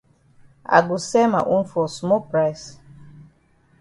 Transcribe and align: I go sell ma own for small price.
I 0.65 0.77
go 0.87 0.97
sell 0.97 1.29
ma 1.33 1.41
own 1.53 1.63
for 1.67 1.87
small 1.87 2.21
price. 2.21 2.65